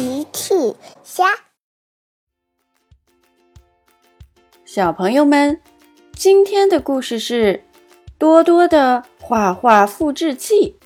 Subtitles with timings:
[0.00, 0.54] 奇趣
[1.04, 1.26] 虾，
[4.64, 5.60] 小朋友们，
[6.14, 7.62] 今天的故事是
[8.16, 10.78] 多多的画画复制器。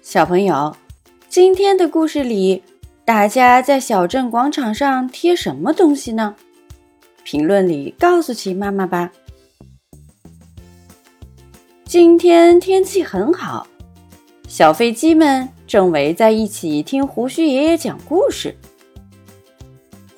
[0.00, 0.76] 小朋友，
[1.28, 2.62] 今天的故事里，
[3.04, 6.36] 大家在小镇广场上贴什么东西呢？
[7.24, 9.10] 评论里告诉奇妈妈吧。
[11.84, 13.66] 今天天气很好，
[14.46, 18.56] 小飞机们正围在一起听胡须爷爷讲故事。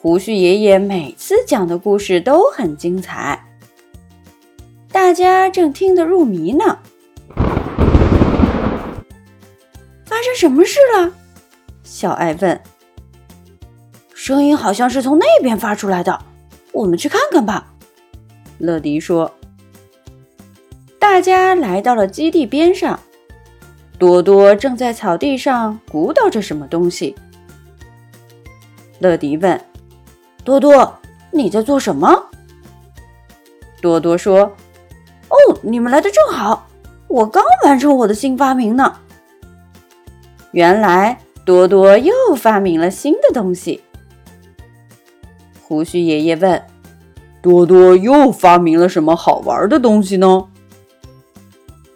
[0.00, 3.42] 胡须爷爷每次讲的故事都很精彩，
[4.92, 6.78] 大家正听得入迷呢。
[10.04, 11.12] 发生什么事了？
[11.82, 12.60] 小爱问。
[14.14, 16.20] 声音好像是从那边发出来的，
[16.72, 17.72] 我们去看看吧。
[18.58, 19.32] 乐迪说。
[20.98, 23.00] 大家来到了基地边上，
[23.98, 27.16] 多多正在草地上鼓捣着什么东西。
[29.00, 29.60] 乐迪问
[30.44, 30.98] ：“多多，
[31.32, 32.26] 你在做什么？”
[33.82, 34.52] 多多说
[35.28, 36.68] ：“哦，你们来的正好，
[37.08, 38.94] 我刚完成我的新发明呢。”
[40.52, 43.82] 原来多多又发明了新的东西。
[45.62, 46.62] 胡须爷爷问
[47.42, 50.48] ：“多多又发明了什么好玩的东西呢？”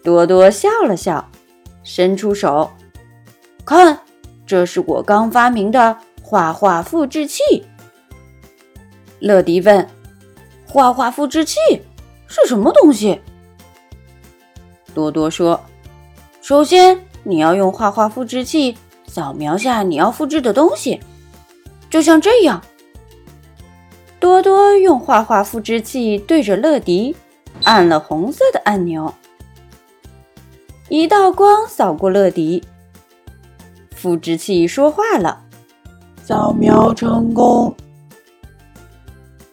[0.04, 1.30] 多多笑了笑，
[1.82, 2.70] 伸出手，
[3.64, 3.98] 看，
[4.46, 7.40] 这是我刚发明的画画复制器。
[9.18, 9.88] 乐迪问
[10.66, 11.58] ：“画画复制器
[12.26, 13.20] 是什么东西？”
[14.94, 15.60] 多多说
[16.42, 21.00] ：“首先，你要用画画复制器扫描下你要复制的东西，
[21.88, 22.62] 就像这样。”
[24.18, 27.16] 多多用画画复制器对着乐迪，
[27.64, 29.12] 按了红色的按钮。
[30.92, 32.62] 一道光扫过乐迪，
[33.96, 35.42] 复制器说话了
[36.22, 37.74] ：“扫描成功。”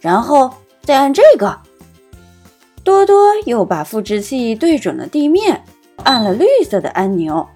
[0.02, 1.58] 然后再按这个。
[2.84, 5.64] 多多又把复制器对准了地面，
[6.04, 7.48] 按了绿色的按钮，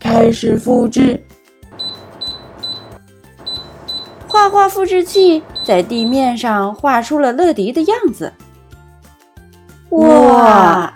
[0.00, 1.24] 开始复制。
[4.26, 8.32] 画画复制器在地面上画出了乐迪的样子。
[9.90, 10.92] 哇！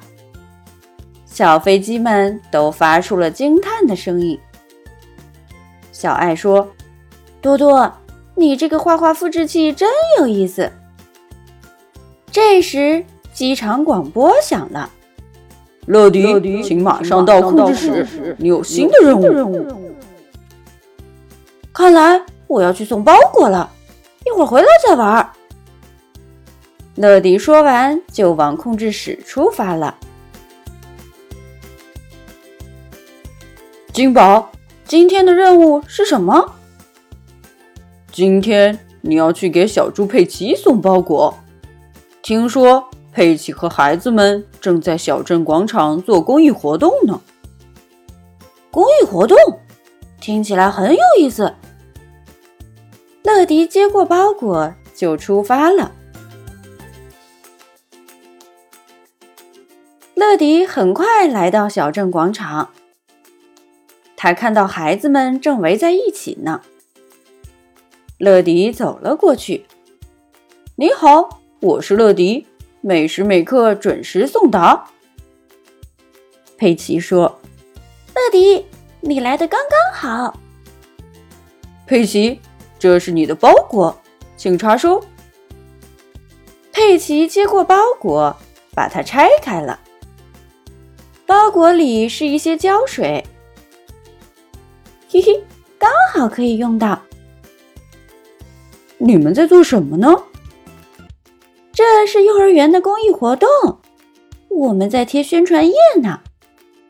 [1.35, 4.39] 小飞机们都发出了惊叹的声音。
[5.91, 6.69] 小爱说
[7.43, 7.93] ：“多多，
[8.37, 9.91] 你这个画画复制器真
[10.21, 10.71] 有意思。”
[12.31, 14.89] 这时，机场广播响了
[15.87, 19.67] ：“乐迪，请马上到控制室，你有新的任务。”
[21.75, 23.69] 看来我要去送包裹了，
[24.25, 25.29] 一会儿回来再玩。
[26.95, 29.97] 乐迪说完，就往控制室出发了。
[33.95, 34.51] 金宝，
[34.85, 36.57] 今天的任务是什么？
[38.11, 41.33] 今天你要去给小猪佩奇送包裹。
[42.21, 47.21] 听说佩奇和孩子们正在小镇广场做公益活动呢。
[48.73, 49.39] 公益活动
[50.21, 51.55] 听起来很有意思。
[53.23, 55.93] 乐迪接过包裹就出发了。
[60.15, 62.71] 乐迪很快来到小镇广场。
[64.25, 66.63] 他看到孩子们正围在一起呢。
[68.17, 69.67] 乐迪走了过去。
[70.77, 72.47] “你好，我是乐迪，
[72.81, 74.87] 每时每刻准时送达。”
[76.57, 77.39] 佩奇说。
[78.17, 78.65] “乐迪，
[79.03, 80.41] 你来的刚刚好。”
[81.87, 82.41] 佩奇，
[82.79, 83.95] 这是你的包裹，
[84.39, 85.05] 请查收。
[86.73, 88.35] 佩奇接过包裹，
[88.75, 89.79] 把它拆开了。
[91.27, 93.23] 包裹里是一些胶水。
[95.15, 95.45] 嘿嘿，
[95.79, 97.01] 刚好可以用到。
[98.99, 100.13] 你们在做什么呢？
[101.73, 103.49] 这是幼儿园的公益活动，
[104.49, 106.19] 我们在贴宣传页呢，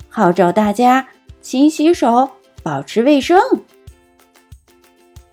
[0.09, 1.07] 号召大家
[1.43, 2.31] 勤洗手、
[2.63, 3.39] 保持卫生。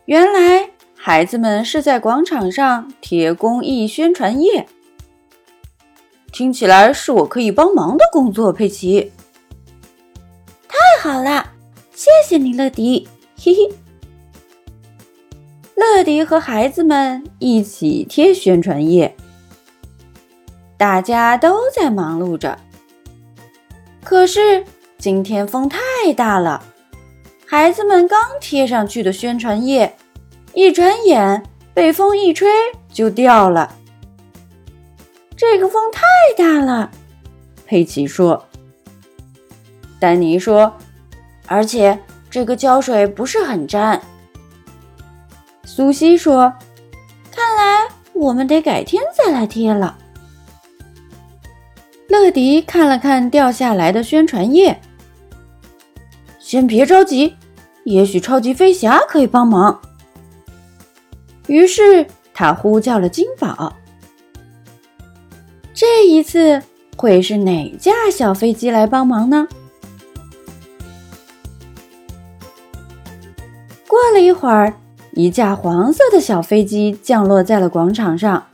[0.04, 4.68] 原来孩子们是在广场上贴公益宣传页，
[6.34, 8.52] 听起来是我可以帮忙的工作。
[8.52, 9.14] 佩奇，
[10.68, 11.54] 太好了！
[12.02, 13.08] 谢谢你，乐迪，
[13.38, 13.70] 嘿嘿。
[15.76, 19.16] 乐迪和孩子们一起贴宣传页，
[20.78, 22.58] 大家都在忙碌着。
[24.04, 24.66] 可是
[24.98, 25.80] 今天风太
[26.16, 26.64] 大了，
[27.46, 29.96] 孩子们刚贴上去的宣传页，
[30.56, 32.50] 一转眼被风一吹
[32.92, 33.76] 就掉了。
[35.38, 36.02] 这个风太
[36.36, 36.90] 大了，
[37.68, 38.44] 佩奇说。
[40.00, 40.74] 丹尼说。
[41.52, 42.00] 而且
[42.30, 44.02] 这个胶水不是很粘。
[45.66, 46.54] 苏西说
[47.30, 49.98] ：“看来我们得改天再来贴了。”
[52.08, 54.80] 乐迪看了看掉下来的宣传页，
[56.40, 57.36] 先别着急，
[57.84, 59.82] 也许超级飞侠可以帮忙。
[61.48, 63.76] 于是他呼叫了金宝。
[65.74, 66.64] 这一次
[66.96, 69.46] 会是哪架小飞机来帮忙呢？
[74.12, 74.74] 了一会儿，
[75.12, 78.48] 一架黄色的小飞机降落在了广场上。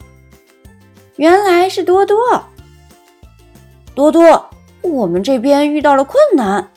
[1.15, 2.17] 原来是多多。
[3.95, 4.49] 多多，
[4.81, 6.69] 我们这边遇到了困难。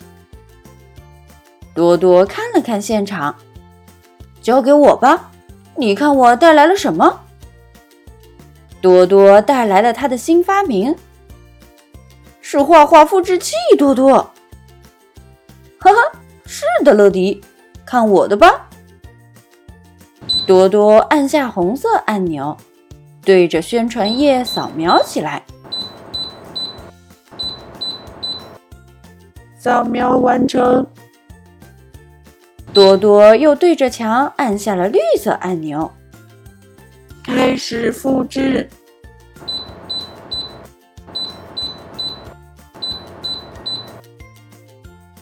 [1.75, 3.37] 多多看了看现场，
[4.41, 5.31] 交给我吧。
[5.77, 7.21] 你看我带来了什么？
[8.81, 10.97] 多多带来了他的新发明，
[12.41, 13.55] 是画画复制器。
[13.79, 14.15] 多多，
[15.79, 15.97] 哈哈，
[16.47, 17.43] 是的，乐迪，
[17.85, 18.70] 看我的吧。
[20.47, 22.57] 多多按下红色按钮，
[23.23, 25.43] 对着宣传页扫描起来。
[29.59, 30.85] 扫描完成。
[32.73, 35.91] 多多又对着墙按下了绿色按钮，
[37.25, 38.69] 开始复制。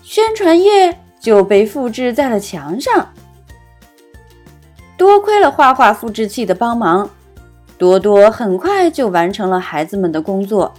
[0.02, 3.08] 宣传页就被复制在了墙上。
[4.98, 7.08] 多亏了画画复制器的帮忙，
[7.78, 10.74] 多多很快就完成了孩子们的工作。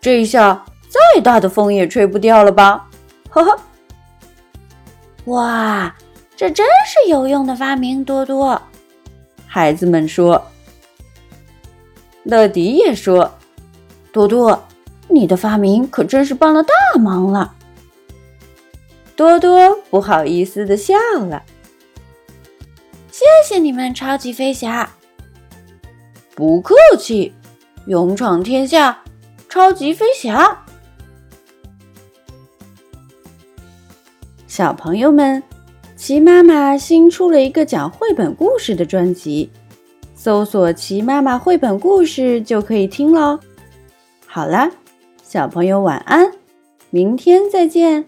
[0.00, 0.64] 这一下。
[0.88, 2.88] 再大的风也吹不掉了吧？
[3.28, 3.58] 呵呵！
[5.26, 5.94] 哇，
[6.34, 8.58] 这真是有用的发明，多多！
[9.46, 10.42] 孩子们说。
[12.22, 13.30] 乐迪也说
[14.10, 14.58] ：“多多，
[15.08, 17.52] 你的发明可真是帮了大忙了。”
[19.14, 21.42] 多多不好意思的笑了。
[23.48, 24.86] 谢你们，超级飞侠！
[26.34, 27.32] 不客气，
[27.86, 29.02] 勇闯天下，
[29.48, 30.66] 超级飞侠。
[34.46, 35.42] 小朋友们，
[35.96, 39.48] 齐妈妈新出了一个讲绘本故事的专辑，
[40.14, 43.40] 搜索“齐妈妈绘本故事”就可以听喽。
[44.26, 44.70] 好啦，
[45.22, 46.30] 小朋友晚安，
[46.90, 48.04] 明天再见。